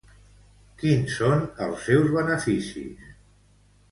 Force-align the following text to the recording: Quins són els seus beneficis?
Quins 0.83 1.17
són 1.19 1.43
els 1.67 1.85
seus 1.89 2.09
beneficis? 2.17 3.07